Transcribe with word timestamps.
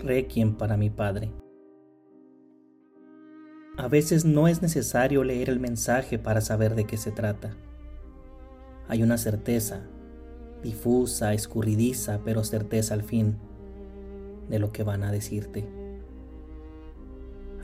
Requiem 0.00 0.54
para 0.54 0.76
mi 0.76 0.90
padre. 0.90 1.30
A 3.78 3.88
veces 3.88 4.24
no 4.24 4.46
es 4.46 4.62
necesario 4.62 5.24
leer 5.24 5.50
el 5.50 5.58
mensaje 5.58 6.18
para 6.18 6.40
saber 6.40 6.74
de 6.74 6.84
qué 6.84 6.96
se 6.96 7.12
trata. 7.12 7.56
Hay 8.88 9.02
una 9.02 9.18
certeza, 9.18 9.82
difusa, 10.62 11.34
escurridiza, 11.34 12.20
pero 12.24 12.44
certeza 12.44 12.94
al 12.94 13.02
fin, 13.02 13.36
de 14.48 14.58
lo 14.58 14.70
que 14.70 14.82
van 14.82 15.02
a 15.02 15.10
decirte. 15.10 15.66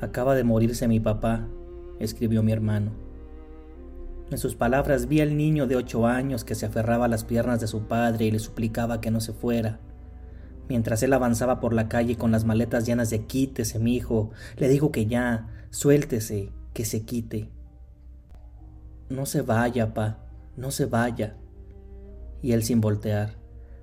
Acaba 0.00 0.34
de 0.34 0.44
morirse 0.44 0.88
mi 0.88 1.00
papá, 1.00 1.46
escribió 2.00 2.42
mi 2.42 2.52
hermano. 2.52 2.90
En 4.30 4.38
sus 4.38 4.56
palabras 4.56 5.06
vi 5.06 5.20
al 5.20 5.36
niño 5.36 5.66
de 5.66 5.76
ocho 5.76 6.06
años 6.06 6.44
que 6.44 6.54
se 6.54 6.66
aferraba 6.66 7.04
a 7.04 7.08
las 7.08 7.24
piernas 7.24 7.60
de 7.60 7.66
su 7.66 7.82
padre 7.82 8.24
y 8.24 8.30
le 8.30 8.38
suplicaba 8.38 9.00
que 9.00 9.10
no 9.10 9.20
se 9.20 9.32
fuera. 9.32 9.80
Mientras 10.68 11.02
él 11.02 11.12
avanzaba 11.12 11.60
por 11.60 11.74
la 11.74 11.88
calle 11.88 12.16
con 12.16 12.32
las 12.32 12.44
maletas 12.44 12.86
llenas 12.86 13.10
de 13.10 13.26
quítese, 13.26 13.78
mi 13.78 13.96
hijo, 13.96 14.30
le 14.56 14.68
digo 14.68 14.92
que 14.92 15.06
ya, 15.06 15.48
suéltese, 15.70 16.50
que 16.72 16.84
se 16.84 17.04
quite. 17.04 17.50
No 19.08 19.26
se 19.26 19.42
vaya, 19.42 19.92
pa, 19.92 20.18
no 20.56 20.70
se 20.70 20.86
vaya. 20.86 21.36
Y 22.40 22.52
él 22.52 22.62
sin 22.62 22.80
voltear, 22.80 23.36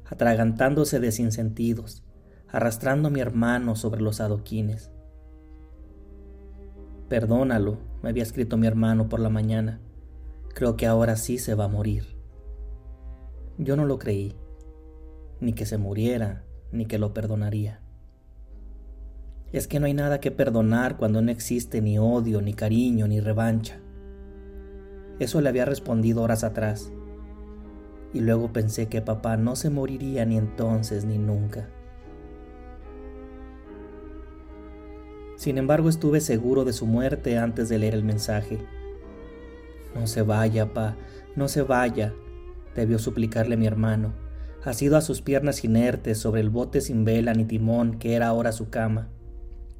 atragantándose 0.06 1.00
de 1.00 1.12
sinsentidos, 1.12 2.04
arrastrando 2.48 3.10
a 3.10 3.12
mi 3.12 3.20
hermano 3.20 3.76
sobre 3.76 4.02
los 4.02 4.22
adoquines. 4.22 4.92
Perdónalo, 7.08 7.78
me 8.02 8.10
había 8.10 8.24
escrito 8.24 8.58
mi 8.58 8.68
hermano 8.68 9.10
por 9.10 9.20
la 9.20 9.30
mañana. 9.30 9.80
Creo 10.54 10.76
que 10.78 10.88
ahora 10.88 11.16
sí 11.16 11.38
se 11.38 11.56
va 11.56 11.66
a 11.66 11.70
morir. 11.70 12.18
Yo 13.58 13.76
no 13.76 13.86
lo 13.86 14.00
creí, 14.00 14.36
ni 15.40 15.54
que 15.54 15.66
se 15.66 15.78
muriera, 15.78 16.44
ni 16.72 16.86
que 16.86 17.00
lo 17.00 17.14
perdonaría. 17.14 17.80
Es 19.52 19.68
que 19.68 19.80
no 19.80 19.88
hay 19.88 19.94
nada 19.94 20.20
que 20.20 20.32
perdonar 20.32 20.98
cuando 20.98 21.22
no 21.22 21.32
existe 21.32 21.82
ni 21.82 21.98
odio, 21.98 22.42
ni 22.42 22.54
cariño, 22.54 23.08
ni 23.08 23.20
revancha. 23.20 23.80
Eso 25.20 25.42
le 25.42 25.50
había 25.50 25.66
respondido 25.66 26.22
horas 26.22 26.44
atrás. 26.44 26.92
Y 28.14 28.22
luego 28.22 28.54
pensé 28.54 28.88
que 28.88 29.02
papá 29.02 29.38
no 29.38 29.56
se 29.56 29.70
moriría 29.70 30.26
ni 30.26 30.38
entonces 30.38 31.06
ni 31.06 31.18
nunca. 31.18 31.70
Sin 35.36 35.58
embargo, 35.58 35.90
estuve 35.90 36.22
seguro 36.22 36.66
de 36.66 36.74
su 36.74 36.86
muerte 36.86 37.38
antes 37.38 37.70
de 37.70 37.80
leer 37.80 37.96
el 37.96 38.04
mensaje. 38.04 38.60
No 39.96 40.06
se 40.06 40.22
vaya, 40.22 40.74
pa, 40.74 40.96
no 41.36 41.48
se 41.48 41.62
vaya, 41.62 42.14
debió 42.76 43.00
suplicarle 43.00 43.58
mi 43.58 43.66
hermano, 43.66 44.14
asido 44.64 44.98
a 44.98 45.02
sus 45.02 45.22
piernas 45.22 45.64
inertes 45.64 46.18
sobre 46.18 46.42
el 46.42 46.50
bote 46.50 46.82
sin 46.82 47.06
vela 47.06 47.34
ni 47.34 47.46
timón 47.46 47.98
que 47.98 48.14
era 48.14 48.28
ahora 48.28 48.52
su 48.52 48.70
cama, 48.70 49.10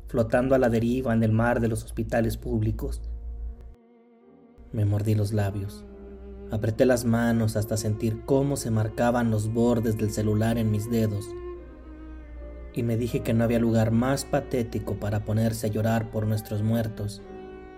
flotando 0.08 0.56
a 0.56 0.58
la 0.58 0.70
deriva 0.70 1.14
en 1.14 1.24
el 1.24 1.32
mar 1.32 1.60
de 1.60 1.68
los 1.68 1.84
hospitales 1.84 2.38
públicos. 2.38 3.02
Me 4.72 4.86
mordí 4.86 5.16
los 5.16 5.34
labios, 5.34 5.86
apreté 6.52 6.86
las 6.86 7.06
manos 7.06 7.56
hasta 7.56 7.78
sentir 7.78 8.22
cómo 8.26 8.56
se 8.56 8.72
marcaban 8.72 9.32
los 9.32 9.52
bordes 9.54 9.98
del 9.98 10.12
celular 10.12 10.58
en 10.58 10.72
mis 10.72 10.90
dedos, 10.90 11.28
y 12.74 12.84
me 12.84 12.98
dije 12.98 13.22
que 13.22 13.34
no 13.34 13.44
había 13.44 13.60
lugar 13.60 13.92
más 13.92 14.26
patético 14.26 15.00
para 15.00 15.26
ponerse 15.26 15.68
a 15.68 15.70
llorar 15.70 16.12
por 16.12 16.28
nuestros 16.28 16.62
muertos 16.62 17.22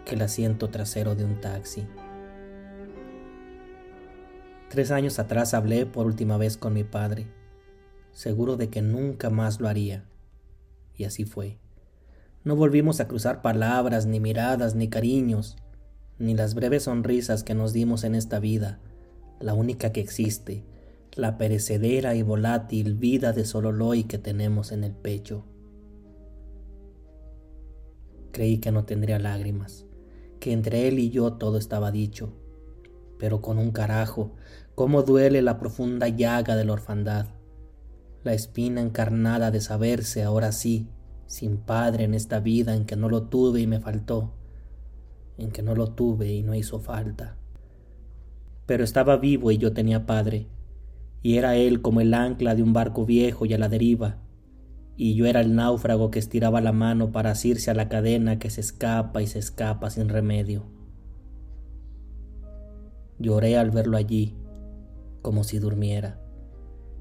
que 0.05 0.15
el 0.15 0.21
asiento 0.21 0.69
trasero 0.69 1.15
de 1.15 1.25
un 1.25 1.39
taxi. 1.39 1.87
Tres 4.71 4.89
años 4.91 5.19
atrás 5.19 5.53
hablé 5.53 5.85
por 5.85 6.05
última 6.05 6.37
vez 6.37 6.55
con 6.55 6.71
mi 6.71 6.85
padre, 6.85 7.27
seguro 8.13 8.55
de 8.55 8.69
que 8.69 8.81
nunca 8.81 9.29
más 9.29 9.59
lo 9.59 9.67
haría. 9.67 10.05
Y 10.95 11.03
así 11.03 11.25
fue. 11.25 11.57
No 12.45 12.55
volvimos 12.55 13.01
a 13.01 13.07
cruzar 13.09 13.41
palabras, 13.41 14.05
ni 14.05 14.21
miradas, 14.21 14.73
ni 14.73 14.87
cariños, 14.87 15.57
ni 16.19 16.35
las 16.35 16.55
breves 16.55 16.83
sonrisas 16.83 17.43
que 17.43 17.53
nos 17.53 17.73
dimos 17.73 18.05
en 18.05 18.15
esta 18.15 18.39
vida, 18.39 18.79
la 19.41 19.55
única 19.55 19.91
que 19.91 19.99
existe, 19.99 20.63
la 21.15 21.37
perecedera 21.37 22.15
y 22.15 22.21
volátil 22.21 22.93
vida 22.93 23.33
de 23.33 23.43
Sololoy 23.43 24.05
que 24.05 24.19
tenemos 24.19 24.71
en 24.71 24.85
el 24.85 24.93
pecho. 24.93 25.43
Creí 28.31 28.59
que 28.59 28.71
no 28.71 28.85
tendría 28.85 29.19
lágrimas, 29.19 29.85
que 30.39 30.53
entre 30.53 30.87
él 30.87 30.97
y 30.97 31.09
yo 31.09 31.33
todo 31.33 31.57
estaba 31.57 31.91
dicho, 31.91 32.37
pero 33.21 33.39
con 33.39 33.59
un 33.59 33.69
carajo 33.69 34.31
cómo 34.73 35.03
duele 35.03 35.43
la 35.43 35.59
profunda 35.59 36.07
llaga 36.07 36.55
de 36.55 36.65
la 36.65 36.73
orfandad, 36.73 37.27
la 38.23 38.33
espina 38.33 38.81
encarnada 38.81 39.51
de 39.51 39.61
saberse 39.61 40.23
ahora 40.23 40.51
sí, 40.51 40.89
sin 41.27 41.57
padre 41.57 42.05
en 42.05 42.15
esta 42.15 42.39
vida 42.39 42.75
en 42.75 42.85
que 42.85 42.95
no 42.95 43.09
lo 43.09 43.27
tuve 43.27 43.61
y 43.61 43.67
me 43.67 43.79
faltó, 43.79 44.33
en 45.37 45.51
que 45.51 45.61
no 45.61 45.75
lo 45.75 45.91
tuve 45.91 46.33
y 46.33 46.41
no 46.41 46.55
hizo 46.55 46.79
falta. 46.79 47.37
Pero 48.65 48.83
estaba 48.83 49.17
vivo 49.17 49.51
y 49.51 49.59
yo 49.59 49.71
tenía 49.71 50.07
padre, 50.07 50.47
y 51.21 51.37
era 51.37 51.55
él 51.55 51.83
como 51.83 52.01
el 52.01 52.15
ancla 52.15 52.55
de 52.55 52.63
un 52.63 52.73
barco 52.73 53.05
viejo 53.05 53.45
y 53.45 53.53
a 53.53 53.59
la 53.59 53.69
deriva, 53.69 54.17
y 54.97 55.13
yo 55.13 55.27
era 55.27 55.41
el 55.41 55.53
náufrago 55.53 56.09
que 56.09 56.17
estiraba 56.17 56.59
la 56.59 56.71
mano 56.71 57.11
para 57.11 57.29
asirse 57.29 57.69
a 57.69 57.75
la 57.75 57.87
cadena 57.87 58.39
que 58.39 58.49
se 58.49 58.61
escapa 58.61 59.21
y 59.21 59.27
se 59.27 59.37
escapa 59.37 59.91
sin 59.91 60.09
remedio. 60.09 60.80
Lloré 63.21 63.55
al 63.55 63.69
verlo 63.69 63.97
allí, 63.97 64.35
como 65.21 65.43
si 65.43 65.59
durmiera, 65.59 66.19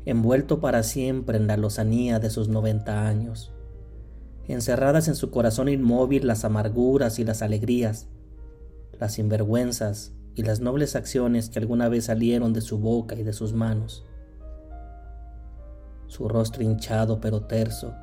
envuelto 0.05 0.61
para 0.61 0.83
siempre 0.83 1.39
en 1.39 1.47
la 1.47 1.57
lozanía 1.57 2.19
de 2.19 2.29
sus 2.29 2.49
noventa 2.49 3.09
años, 3.09 3.55
encerradas 4.47 5.09
en 5.09 5.15
su 5.15 5.31
corazón 5.31 5.71
inmóvil 5.71 6.27
las 6.27 6.45
amarguras 6.45 7.19
y 7.19 7.25
las 7.25 7.41
alegrías, 7.41 8.09
las 8.99 9.15
sinvergüenzas 9.15 10.13
y 10.35 10.43
las 10.43 10.61
nobles 10.61 10.95
acciones 10.95 11.49
que 11.49 11.59
alguna 11.59 11.89
vez 11.89 12.05
salieron 12.05 12.53
de 12.53 12.61
su 12.61 12.79
boca 12.79 13.15
y 13.15 13.23
de 13.23 13.33
sus 13.33 13.55
manos. 13.55 14.05
Su 16.07 16.29
rostro 16.29 16.63
hinchado 16.63 17.19
pero 17.23 17.47
terso, 17.47 17.95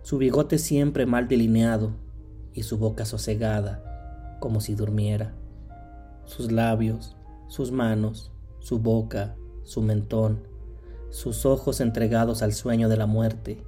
su 0.00 0.16
bigote 0.16 0.56
siempre 0.56 1.04
mal 1.04 1.28
delineado 1.28 1.90
y 2.54 2.62
su 2.62 2.78
boca 2.78 3.04
sosegada, 3.04 4.38
como 4.40 4.62
si 4.62 4.74
durmiera, 4.74 5.34
sus 6.24 6.50
labios, 6.50 7.17
sus 7.48 7.72
manos, 7.72 8.30
su 8.60 8.78
boca, 8.78 9.36
su 9.64 9.82
mentón, 9.82 10.46
sus 11.10 11.46
ojos 11.46 11.80
entregados 11.80 12.42
al 12.42 12.52
sueño 12.52 12.88
de 12.88 12.96
la 12.96 13.06
muerte. 13.06 13.64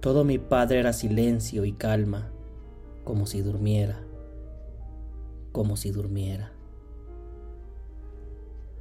Todo 0.00 0.24
mi 0.24 0.38
padre 0.38 0.80
era 0.80 0.92
silencio 0.92 1.64
y 1.64 1.72
calma, 1.72 2.30
como 3.04 3.26
si 3.26 3.40
durmiera, 3.40 4.02
como 5.52 5.76
si 5.76 5.90
durmiera. 5.90 6.52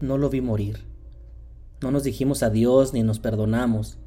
No 0.01 0.17
lo 0.17 0.29
vi 0.29 0.41
morir. 0.41 0.85
No 1.81 1.91
nos 1.91 2.03
dijimos 2.03 2.43
adiós 2.43 2.93
ni 2.93 3.03
nos 3.03 3.19
perdonamos, 3.19 3.97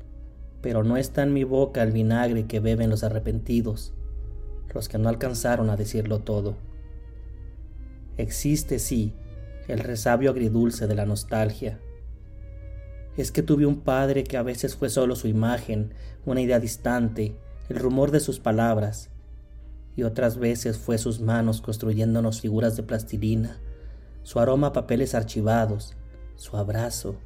pero 0.61 0.85
no 0.85 0.97
está 0.97 1.23
en 1.23 1.33
mi 1.33 1.45
boca 1.45 1.83
el 1.83 1.93
vinagre 1.93 2.47
que 2.47 2.61
beben 2.61 2.91
los 2.91 3.03
arrepentidos, 3.03 3.95
los 4.75 4.89
que 4.89 4.99
no 4.99 5.09
alcanzaron 5.09 5.71
a 5.71 5.77
decirlo 5.77 6.21
todo. 6.21 6.57
Existe, 8.19 8.79
sí, 8.79 9.15
el 9.69 9.81
resabio 9.81 10.31
agridulce 10.31 10.87
de 10.87 10.95
la 10.95 11.07
nostalgia. 11.07 11.81
Es 13.17 13.33
que 13.33 13.43
tuve 13.43 13.67
un 13.67 13.81
padre 13.81 14.25
que 14.25 14.37
a 14.37 14.43
veces 14.43 14.77
fue 14.77 14.91
solo 14.91 15.17
su 15.17 15.29
imagen, 15.29 15.95
una 16.25 16.41
idea 16.41 16.61
distante, 16.61 17.37
el 17.69 17.79
rumor 17.79 18.11
de 18.11 18.21
sus 18.21 18.39
palabras, 18.39 19.11
y 19.97 20.03
otras 20.03 20.37
veces 20.37 20.77
fue 20.77 20.99
sus 20.99 21.21
manos 21.21 21.61
construyéndonos 21.61 22.41
figuras 22.41 22.77
de 22.77 22.83
plastilina, 22.83 23.59
su 24.23 24.39
aroma 24.39 24.69
a 24.69 24.73
papeles 24.73 25.15
archivados, 25.15 25.97
su 26.37 26.57
abrazo, 26.57 27.17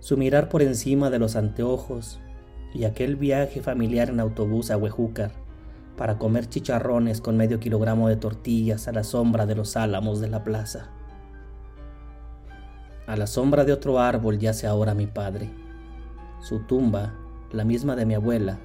su 0.00 0.16
mirar 0.16 0.48
por 0.48 0.62
encima 0.62 1.10
de 1.10 1.18
los 1.18 1.36
anteojos 1.36 2.20
y 2.74 2.84
aquel 2.84 3.16
viaje 3.16 3.62
familiar 3.62 4.08
en 4.08 4.20
autobús 4.20 4.70
a 4.70 4.76
Huejúcar 4.76 5.32
para 5.96 6.18
comer 6.18 6.48
chicharrones 6.48 7.20
con 7.20 7.36
medio 7.36 7.58
kilogramo 7.58 8.08
de 8.08 8.16
tortillas 8.16 8.88
a 8.88 8.92
la 8.92 9.04
sombra 9.04 9.46
de 9.46 9.54
los 9.54 9.76
álamos 9.76 10.20
de 10.20 10.28
la 10.28 10.44
plaza. 10.44 10.95
A 13.06 13.14
la 13.14 13.28
sombra 13.28 13.64
de 13.64 13.72
otro 13.72 14.00
árbol 14.00 14.40
yace 14.40 14.66
ahora 14.66 14.92
mi 14.92 15.06
padre. 15.06 15.48
Su 16.40 16.66
tumba, 16.66 17.14
la 17.52 17.64
misma 17.64 17.94
de 17.94 18.04
mi 18.04 18.14
abuela, 18.14 18.58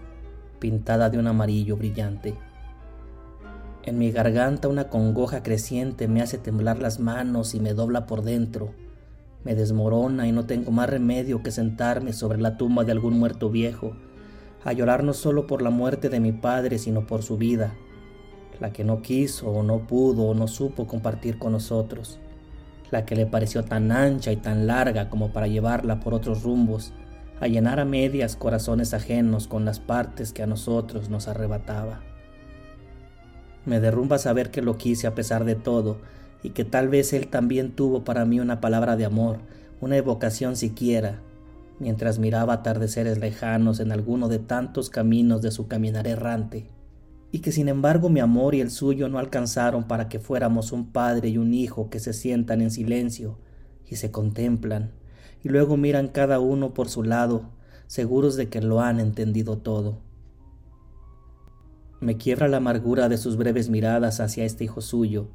pintada 0.58 1.12
de 1.12 1.20
un 1.20 1.28
amarillo 1.28 1.78
brillante. 1.78 2.34
En 3.84 4.00
mi 4.00 4.10
garganta 4.10 4.68
una 4.68 4.90
congoja 4.90 5.44
creciente 5.44 6.08
me 6.08 6.24
hace 6.24 6.40
temblar 6.40 6.80
las 6.80 7.00
manos 7.00 7.54
y 7.54 7.60
me 7.60 7.76
dobla 7.76 8.08
por 8.08 8.24
dentro. 8.24 8.74
Me 9.44 9.54
desmorona 9.54 10.28
y 10.28 10.32
no 10.32 10.46
tengo 10.46 10.72
más 10.72 10.90
remedio 10.90 11.44
que 11.44 11.52
sentarme 11.52 12.12
sobre 12.12 12.42
la 12.42 12.58
tumba 12.58 12.84
de 12.84 12.94
algún 12.94 13.20
muerto 13.20 13.52
viejo, 13.52 13.96
a 14.64 14.74
llorar 14.74 15.04
no 15.04 15.14
solo 15.14 15.46
por 15.46 15.62
la 15.62 15.70
muerte 15.70 16.10
de 16.10 16.20
mi 16.20 16.32
padre, 16.32 16.80
sino 16.80 17.06
por 17.06 17.22
su 17.22 17.38
vida, 17.38 17.76
la 18.60 18.74
que 18.74 18.84
no 18.84 19.04
quiso 19.04 19.52
o 19.52 19.62
no 19.62 19.86
pudo 19.86 20.24
o 20.24 20.34
no 20.34 20.48
supo 20.48 20.88
compartir 20.88 21.38
con 21.38 21.52
nosotros 21.52 22.20
la 22.92 23.06
que 23.06 23.16
le 23.16 23.26
pareció 23.26 23.64
tan 23.64 23.92
ancha 23.92 24.32
y 24.32 24.38
tan 24.38 24.68
larga 24.68 25.10
como 25.10 25.32
para 25.32 25.48
llevarla 25.48 26.00
por 26.00 26.14
otros 26.14 26.44
rumbos, 26.44 26.94
a 27.40 27.48
llenar 27.48 27.80
a 27.80 27.86
medias 27.86 28.36
corazones 28.36 28.94
ajenos 28.94 29.48
con 29.48 29.66
las 29.66 29.80
partes 29.80 30.32
que 30.32 30.44
a 30.44 30.48
nosotros 30.48 31.10
nos 31.10 31.28
arrebataba. 31.28 32.02
Me 33.66 33.80
derrumba 33.80 34.18
saber 34.18 34.52
que 34.52 34.62
lo 34.62 34.78
quise 34.78 35.08
a 35.08 35.16
pesar 35.16 35.46
de 35.46 35.56
todo 35.56 35.98
y 36.44 36.52
que 36.52 36.66
tal 36.66 36.90
vez 36.90 37.14
él 37.14 37.28
también 37.28 37.72
tuvo 37.72 38.04
para 38.04 38.26
mí 38.26 38.40
una 38.40 38.62
palabra 38.62 38.96
de 38.96 39.06
amor, 39.06 39.40
una 39.80 39.98
evocación 39.98 40.56
siquiera, 40.56 41.20
mientras 41.80 42.20
miraba 42.20 42.54
atardeceres 42.54 43.18
lejanos 43.18 43.80
en 43.80 43.92
alguno 43.92 44.28
de 44.28 44.40
tantos 44.40 44.90
caminos 44.90 45.42
de 45.42 45.52
su 45.52 45.68
caminar 45.68 46.08
errante, 46.08 46.68
y 47.32 47.40
que 47.40 47.52
sin 47.52 47.70
embargo 47.70 48.10
mi 48.10 48.20
amor 48.20 48.56
y 48.56 48.62
el 48.62 48.72
suyo 48.72 49.10
no 49.10 49.20
alcanzaron 49.20 49.86
para 49.86 50.10
que 50.10 50.20
fuéramos 50.20 50.72
un 50.72 50.92
padre 50.92 51.30
y 51.30 51.38
un 51.38 51.54
hijo 51.54 51.90
que 51.90 52.00
se 52.00 52.14
sientan 52.14 52.62
en 52.62 52.72
silencio 52.72 53.40
y 53.90 53.96
se 53.96 54.12
contemplan 54.12 54.92
y 55.44 55.50
luego 55.50 55.78
miran 55.78 56.08
cada 56.08 56.40
uno 56.40 56.74
por 56.74 56.90
su 56.90 57.04
lado, 57.04 57.50
seguros 57.88 58.36
de 58.36 58.50
que 58.50 58.62
lo 58.62 58.82
han 58.82 59.00
entendido 59.00 59.58
todo. 59.58 60.00
Me 62.00 62.18
quiebra 62.18 62.48
la 62.48 62.58
amargura 62.58 63.10
de 63.10 63.18
sus 63.18 63.38
breves 63.38 63.70
miradas 63.70 64.20
hacia 64.20 64.46
este 64.46 64.64
hijo 64.64 64.82
suyo, 64.82 65.30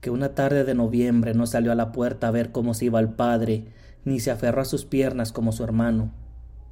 que 0.00 0.10
una 0.10 0.34
tarde 0.34 0.64
de 0.64 0.74
noviembre 0.74 1.34
no 1.34 1.46
salió 1.46 1.72
a 1.72 1.76
la 1.76 1.92
puerta 1.92 2.28
a 2.28 2.32
ver 2.32 2.52
cómo 2.52 2.74
se 2.74 2.86
iba 2.86 3.00
el 3.00 3.10
padre, 3.10 3.66
ni 4.04 4.20
se 4.20 4.30
aferró 4.30 4.62
a 4.62 4.66
sus 4.66 4.84
piernas 4.84 5.32
como 5.32 5.52
su 5.52 5.64
hermano, 5.64 6.12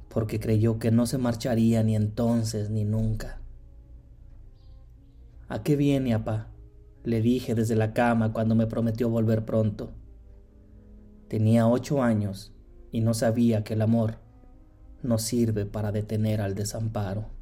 porque 0.09 0.39
creyó 0.39 0.79
que 0.79 0.91
no 0.91 1.05
se 1.05 1.17
marcharía 1.17 1.83
ni 1.83 1.95
entonces 1.95 2.69
ni 2.69 2.85
nunca. 2.85 3.44
¿A 5.47 5.63
qué 5.63 5.75
viene, 5.75 6.13
apá? 6.13 6.55
le 7.05 7.21
dije 7.21 7.53
desde 7.53 7.75
la 7.75 7.93
cama 7.93 8.33
cuando 8.33 8.55
me 8.55 8.67
prometió 8.67 9.09
volver 9.09 9.45
pronto. 9.45 9.91
Tenía 11.27 11.67
ocho 11.67 12.01
años 12.01 12.53
y 12.91 13.01
no 13.01 13.13
sabía 13.13 13.63
que 13.63 13.73
el 13.75 13.83
amor 13.83 14.15
no 15.03 15.19
sirve 15.19 15.65
para 15.65 15.91
detener 15.91 16.41
al 16.41 16.55
desamparo. 16.55 17.34